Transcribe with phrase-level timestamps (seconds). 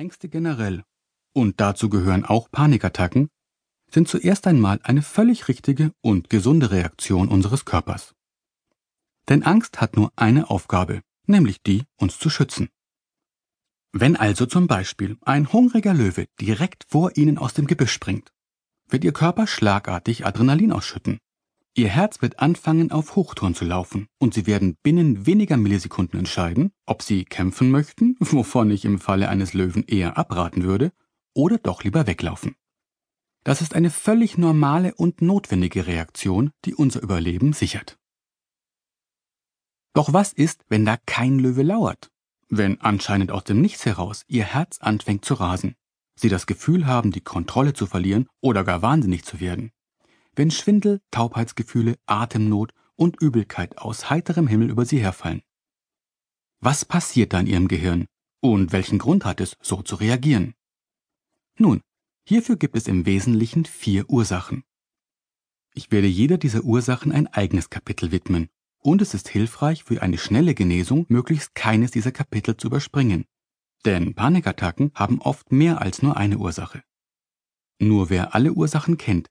[0.00, 0.82] Ängste generell,
[1.34, 3.28] und dazu gehören auch Panikattacken,
[3.90, 8.14] sind zuerst einmal eine völlig richtige und gesunde Reaktion unseres Körpers.
[9.28, 12.70] Denn Angst hat nur eine Aufgabe, nämlich die, uns zu schützen.
[13.92, 18.32] Wenn also zum Beispiel ein hungriger Löwe direkt vor Ihnen aus dem Gebüsch springt,
[18.88, 21.18] wird Ihr Körper schlagartig Adrenalin ausschütten.
[21.80, 26.72] Ihr Herz wird anfangen auf Hochtouren zu laufen und Sie werden binnen weniger Millisekunden entscheiden,
[26.84, 30.92] ob Sie kämpfen möchten, wovon ich im Falle eines Löwen eher abraten würde,
[31.32, 32.54] oder doch lieber weglaufen.
[33.44, 37.96] Das ist eine völlig normale und notwendige Reaktion, die unser Überleben sichert.
[39.94, 42.10] Doch was ist, wenn da kein Löwe lauert?
[42.50, 45.76] Wenn anscheinend aus dem Nichts heraus ihr Herz anfängt zu rasen,
[46.14, 49.72] sie das Gefühl haben, die Kontrolle zu verlieren oder gar wahnsinnig zu werden.
[50.40, 55.42] Wenn Schwindel, Taubheitsgefühle, Atemnot und Übelkeit aus heiterem Himmel über sie herfallen.
[56.60, 58.06] Was passiert da in ihrem Gehirn
[58.40, 60.54] und welchen Grund hat es, so zu reagieren?
[61.58, 61.82] Nun,
[62.24, 64.64] hierfür gibt es im Wesentlichen vier Ursachen.
[65.74, 70.16] Ich werde jeder dieser Ursachen ein eigenes Kapitel widmen und es ist hilfreich für eine
[70.16, 73.26] schnelle Genesung, möglichst keines dieser Kapitel zu überspringen.
[73.84, 76.82] Denn Panikattacken haben oft mehr als nur eine Ursache.
[77.78, 79.28] Nur wer alle Ursachen kennt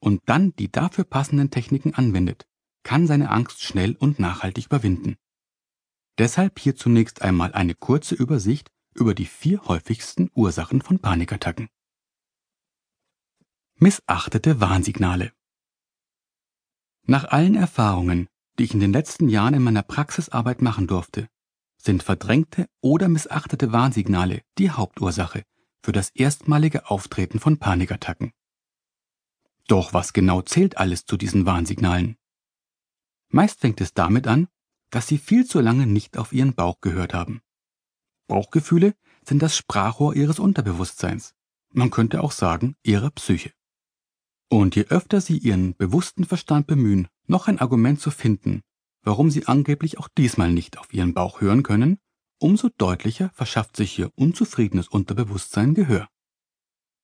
[0.00, 2.46] und dann die dafür passenden Techniken anwendet,
[2.82, 5.16] kann seine Angst schnell und nachhaltig überwinden.
[6.18, 11.68] Deshalb hier zunächst einmal eine kurze Übersicht über die vier häufigsten Ursachen von Panikattacken.
[13.76, 15.32] Missachtete Warnsignale
[17.06, 18.28] Nach allen Erfahrungen
[18.60, 21.28] die ich in den letzten Jahren in meiner Praxisarbeit machen durfte,
[21.78, 25.44] sind verdrängte oder missachtete Warnsignale die Hauptursache
[25.82, 28.32] für das erstmalige Auftreten von Panikattacken.
[29.70, 32.16] Doch was genau zählt alles zu diesen Warnsignalen?
[33.28, 34.48] Meist fängt es damit an,
[34.90, 37.40] dass Sie viel zu lange nicht auf Ihren Bauch gehört haben.
[38.26, 41.36] Bauchgefühle sind das Sprachrohr Ihres Unterbewusstseins.
[41.72, 43.52] Man könnte auch sagen, Ihrer Psyche.
[44.48, 48.62] Und je öfter Sie Ihren bewussten Verstand bemühen, noch ein Argument zu finden,
[49.02, 52.00] warum Sie angeblich auch diesmal nicht auf Ihren Bauch hören können,
[52.40, 56.08] umso deutlicher verschafft sich Ihr unzufriedenes Unterbewusstsein Gehör.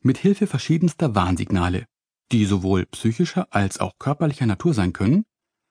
[0.00, 1.86] Mit Hilfe verschiedenster Warnsignale,
[2.34, 5.24] die sowohl psychischer als auch körperlicher Natur sein können,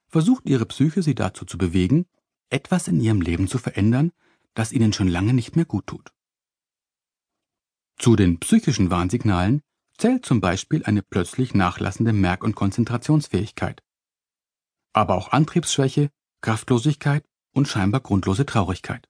[0.07, 2.06] versucht Ihre Psyche Sie dazu zu bewegen,
[2.50, 4.13] etwas in Ihrem Leben zu verändern,
[4.53, 6.13] das Ihnen schon lange nicht mehr gut tut.
[7.97, 9.62] Zu den psychischen Warnsignalen
[9.97, 13.84] zählt zum Beispiel eine plötzlich nachlassende Merk- und Konzentrationsfähigkeit.
[14.94, 19.09] Aber auch Antriebsschwäche, Kraftlosigkeit und scheinbar grundlose Traurigkeit.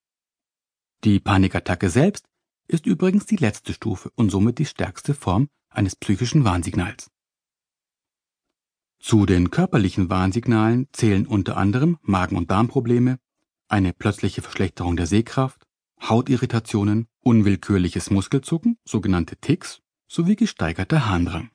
[1.03, 2.25] Die Panikattacke selbst
[2.67, 7.12] ist übrigens die letzte Stufe und somit die stärkste Form eines psychischen Warnsignals.
[9.03, 13.19] Zu den körperlichen Warnsignalen zählen unter anderem Magen- und Darmprobleme,
[13.67, 15.67] eine plötzliche Verschlechterung der Sehkraft,
[16.01, 21.49] Hautirritationen, unwillkürliches Muskelzucken, sogenannte Ticks, sowie gesteigerter Harndrang.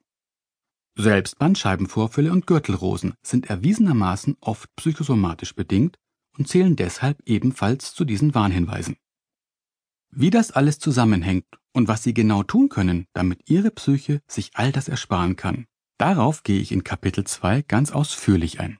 [0.94, 5.98] Selbst Bandscheibenvorfälle und Gürtelrosen sind erwiesenermaßen oft psychosomatisch bedingt
[6.36, 8.96] und zählen deshalb ebenfalls zu diesen Warnhinweisen.
[10.10, 14.70] Wie das alles zusammenhängt und was Sie genau tun können, damit Ihre Psyche sich all
[14.70, 15.66] das ersparen kann,
[15.98, 18.78] darauf gehe ich in Kapitel 2 ganz ausführlich ein.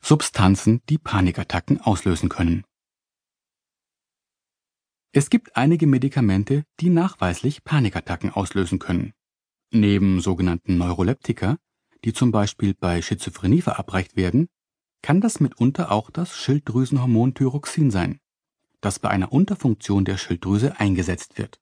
[0.00, 2.62] Substanzen, die Panikattacken auslösen können.
[5.12, 9.12] Es gibt einige Medikamente, die nachweislich Panikattacken auslösen können.
[9.70, 11.56] Neben sogenannten Neuroleptika,
[12.04, 14.48] die zum Beispiel bei Schizophrenie verabreicht werden,
[15.02, 18.18] kann das mitunter auch das Schilddrüsenhormon Thyroxin sein,
[18.80, 21.60] das bei einer Unterfunktion der Schilddrüse eingesetzt wird.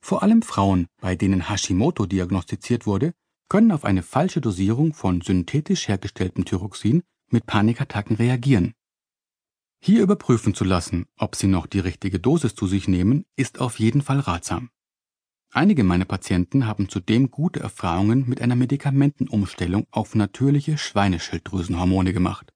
[0.00, 3.12] Vor allem Frauen, bei denen Hashimoto diagnostiziert wurde,
[3.48, 8.74] können auf eine falsche Dosierung von synthetisch hergestelltem Thyroxin mit Panikattacken reagieren.
[9.82, 13.78] Hier überprüfen zu lassen, ob Sie noch die richtige Dosis zu sich nehmen, ist auf
[13.78, 14.70] jeden Fall ratsam.
[15.52, 22.52] Einige meiner Patienten haben zudem gute Erfahrungen mit einer Medikamentenumstellung auf natürliche Schweineschilddrüsenhormone gemacht.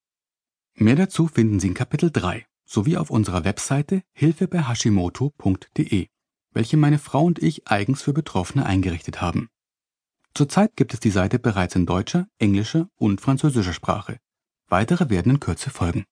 [0.75, 6.09] Mehr dazu finden Sie in Kapitel 3 sowie auf unserer Webseite hilfebehashimoto.de,
[6.55, 9.49] welche meine Frau und ich eigens für Betroffene eingerichtet haben.
[10.35, 14.19] Zurzeit gibt es die Seite bereits in deutscher, englischer und französischer Sprache.
[14.69, 16.05] Weitere werden in Kürze folgen.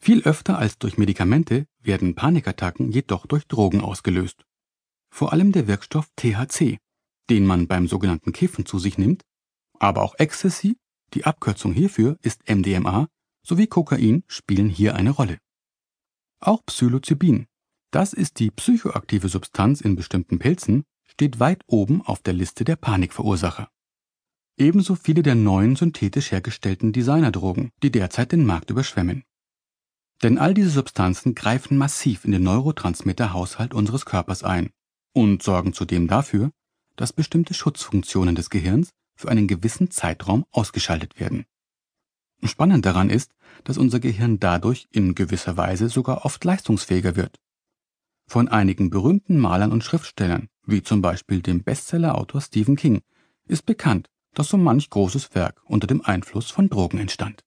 [0.00, 4.44] Viel öfter als durch Medikamente werden Panikattacken jedoch durch Drogen ausgelöst.
[5.10, 6.78] Vor allem der Wirkstoff THC,
[7.30, 9.24] den man beim sogenannten Kiffen zu sich nimmt,
[9.80, 10.76] aber auch Ecstasy,
[11.14, 13.08] die Abkürzung hierfür ist MDMA,
[13.42, 15.38] sowie Kokain spielen hier eine Rolle.
[16.40, 17.46] Auch Psilocybin,
[17.90, 22.76] das ist die psychoaktive Substanz in bestimmten Pilzen, steht weit oben auf der Liste der
[22.76, 23.70] Panikverursacher.
[24.56, 29.24] Ebenso viele der neuen synthetisch hergestellten Designerdrogen, die derzeit den Markt überschwemmen.
[30.22, 34.70] Denn all diese Substanzen greifen massiv in den Neurotransmitterhaushalt unseres Körpers ein
[35.12, 36.50] und sorgen zudem dafür,
[36.96, 41.46] dass bestimmte Schutzfunktionen des Gehirns für einen gewissen Zeitraum ausgeschaltet werden.
[42.42, 43.32] Spannend daran ist,
[43.64, 47.38] dass unser Gehirn dadurch in gewisser Weise sogar oft leistungsfähiger wird.
[48.28, 53.00] Von einigen berühmten Malern und Schriftstellern, wie zum Beispiel dem Bestsellerautor Stephen King,
[53.46, 57.42] ist bekannt, dass so manch großes Werk unter dem Einfluss von Drogen entstand.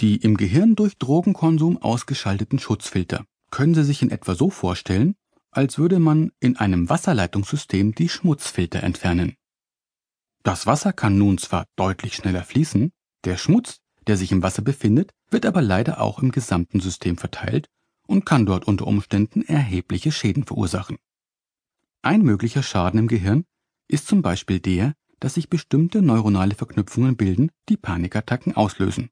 [0.00, 5.14] Die im Gehirn durch Drogenkonsum ausgeschalteten Schutzfilter können Sie sich in etwa so vorstellen,
[5.50, 9.36] als würde man in einem Wasserleitungssystem die Schmutzfilter entfernen.
[10.42, 12.92] Das Wasser kann nun zwar deutlich schneller fließen,
[13.24, 17.70] der Schmutz, der sich im Wasser befindet, wird aber leider auch im gesamten System verteilt
[18.06, 20.96] und kann dort unter Umständen erhebliche Schäden verursachen.
[22.02, 23.44] Ein möglicher Schaden im Gehirn
[23.88, 29.10] ist zum Beispiel der, dass sich bestimmte neuronale Verknüpfungen bilden, die Panikattacken auslösen.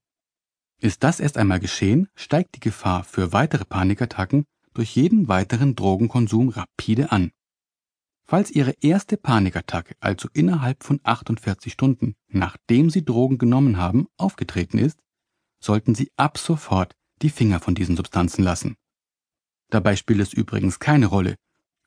[0.81, 4.45] Ist das erst einmal geschehen, steigt die Gefahr für weitere Panikattacken
[4.75, 7.31] durch jeden weiteren Drogenkonsum rapide an.
[8.27, 14.79] Falls Ihre erste Panikattacke also innerhalb von 48 Stunden, nachdem Sie Drogen genommen haben, aufgetreten
[14.79, 14.99] ist,
[15.61, 18.77] sollten Sie ab sofort die Finger von diesen Substanzen lassen.
[19.75, 21.35] Dabei spielt es übrigens keine Rolle,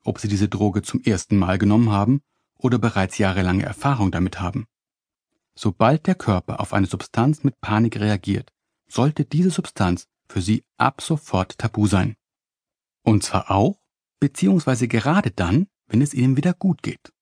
[0.03, 2.19] ob Sie diese Droge zum ersten Mal genommen haben
[2.57, 4.65] oder bereits jahrelange Erfahrung damit haben.
[5.55, 8.51] Sobald der Körper auf eine Substanz mit Panik reagiert,
[8.89, 12.17] sollte diese Substanz für Sie ab sofort tabu sein.
[13.03, 13.79] Und zwar auch,
[14.19, 17.13] beziehungsweise gerade dann, wenn es Ihnen wieder gut geht.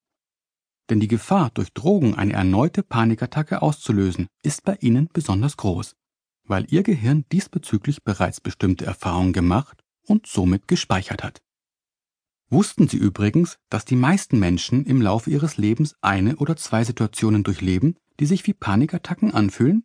[0.90, 5.96] Denn die Gefahr, durch Drogen eine erneute Panikattacke auszulösen, ist bei Ihnen besonders groß,
[6.44, 11.42] weil Ihr Gehirn diesbezüglich bereits bestimmte Erfahrungen gemacht und somit gespeichert hat.
[12.50, 17.44] Wussten Sie übrigens, dass die meisten Menschen im Laufe ihres Lebens eine oder zwei Situationen
[17.44, 19.84] durchleben, die sich wie Panikattacken anfühlen?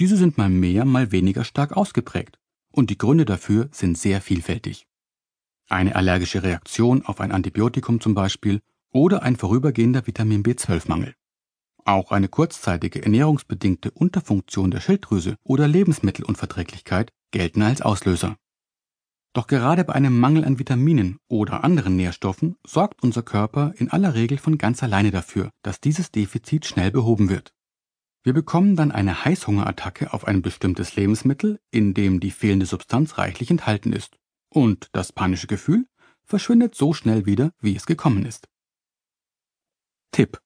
[0.00, 2.38] Diese sind mal mehr, mal weniger stark ausgeprägt,
[2.72, 4.86] und die Gründe dafür sind sehr vielfältig.
[5.68, 8.60] Eine allergische Reaktion auf ein Antibiotikum zum Beispiel
[8.90, 11.14] oder ein vorübergehender Vitamin B12-Mangel.
[11.84, 18.36] Auch eine kurzzeitige ernährungsbedingte Unterfunktion der Schilddrüse oder Lebensmittelunverträglichkeit gelten als Auslöser.
[19.34, 24.14] Doch gerade bei einem Mangel an Vitaminen oder anderen Nährstoffen sorgt unser Körper in aller
[24.14, 27.54] Regel von ganz alleine dafür, dass dieses Defizit schnell behoben wird.
[28.22, 33.50] Wir bekommen dann eine Heißhungerattacke auf ein bestimmtes Lebensmittel, in dem die fehlende Substanz reichlich
[33.50, 34.18] enthalten ist.
[34.50, 35.86] Und das panische Gefühl
[36.24, 38.48] verschwindet so schnell wieder, wie es gekommen ist.
[40.12, 40.40] Tipp.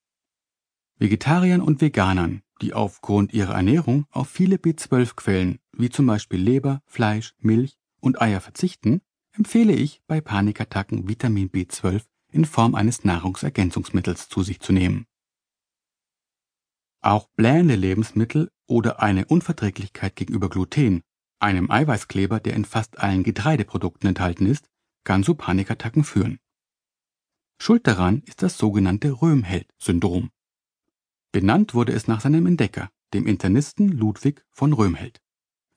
[0.97, 7.35] Vegetariern und Veganern, die aufgrund ihrer Ernährung auf viele B12-Quellen, wie zum Beispiel Leber, Fleisch,
[7.39, 9.01] Milch und Eier verzichten,
[9.33, 15.05] empfehle ich bei Panikattacken Vitamin B12 in Form eines Nahrungsergänzungsmittels zu sich zu nehmen.
[17.01, 21.03] Auch blähende Lebensmittel oder eine Unverträglichkeit gegenüber Gluten,
[21.39, 24.67] einem Eiweißkleber, der in fast allen Getreideprodukten enthalten ist,
[25.03, 26.39] kann zu Panikattacken führen.
[27.61, 30.31] Schuld daran ist das sogenannte Röhmheld-Syndrom.
[31.31, 35.21] Benannt wurde es nach seinem Entdecker, dem Internisten Ludwig von Röhmheld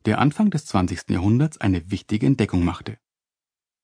[0.07, 1.11] der Anfang des 20.
[1.11, 2.99] Jahrhunderts eine wichtige Entdeckung machte.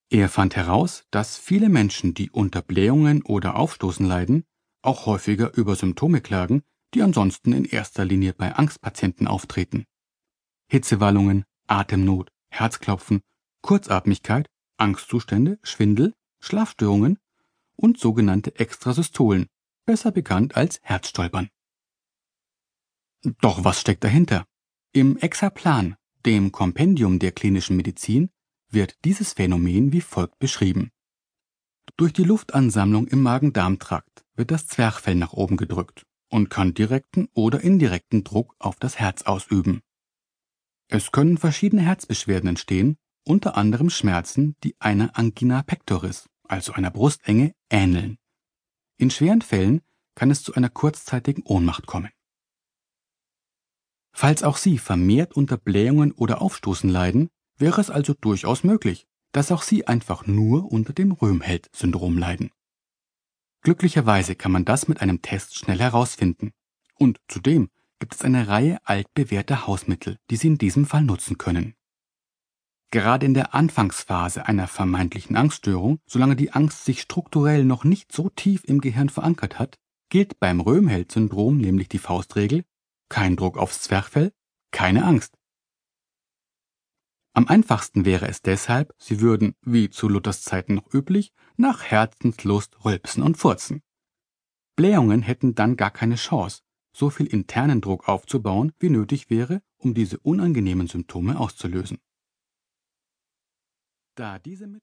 [0.09, 4.45] Er fand heraus, dass viele Menschen, die unter Blähungen oder Aufstoßen leiden,
[4.83, 6.63] auch häufiger über Symptome klagen,
[6.95, 9.85] die ansonsten in erster Linie bei Angstpatienten auftreten.
[10.69, 13.21] Hitzewallungen, Atemnot, Herzklopfen,
[13.63, 17.19] Kurzatmigkeit, Angstzustände, Schwindel, Schlafstörungen
[17.75, 19.49] und sogenannte Extrasystolen,
[19.85, 21.51] besser bekannt als Herzstolpern.
[23.41, 24.47] Doch was steckt dahinter?
[24.93, 28.31] Im Exaplan dem Kompendium der klinischen Medizin
[28.69, 30.91] wird dieses Phänomen wie folgt beschrieben.
[31.97, 37.61] Durch die Luftansammlung im Magen-Darm-Trakt wird das Zwerchfell nach oben gedrückt und kann direkten oder
[37.61, 39.83] indirekten Druck auf das Herz ausüben.
[40.89, 47.55] Es können verschiedene Herzbeschwerden entstehen, unter anderem Schmerzen, die einer Angina pectoris, also einer Brustenge,
[47.71, 48.19] ähneln.
[48.99, 49.81] In schweren Fällen
[50.17, 52.11] kann es zu einer kurzzeitigen Ohnmacht kommen.
[54.19, 59.53] Falls auch Sie vermehrt unter Blähungen oder Aufstoßen leiden, wäre es also durchaus möglich, dass
[59.53, 62.51] auch Sie einfach nur unter dem Röhmheld-Syndrom leiden.
[63.61, 66.53] Glücklicherweise kann man das mit einem Test schnell herausfinden.
[66.95, 67.69] Und zudem
[67.99, 71.75] gibt es eine Reihe altbewährter Hausmittel, die Sie in diesem Fall nutzen können.
[72.91, 78.31] Gerade in der Anfangsphase einer vermeintlichen Angststörung, solange die Angst sich strukturell noch nicht so
[78.31, 79.77] tief im Gehirn verankert hat,
[80.09, 82.65] gilt beim Röhmheld-Syndrom nämlich die Faustregel,
[83.09, 84.33] kein Druck aufs Zwerchfell,
[84.71, 85.39] keine Angst.
[87.33, 92.85] Am einfachsten wäre es deshalb, Sie würden, wie zu Luthers Zeiten noch üblich, nach Herzenslust
[92.85, 93.83] rülpsen und furzen.
[94.75, 96.63] Blähungen hätten dann gar keine Chance,
[96.95, 101.99] so viel internen Druck aufzubauen, wie nötig wäre, um diese unangenehmen Symptome auszulösen.
[104.15, 104.81] Da diese Methode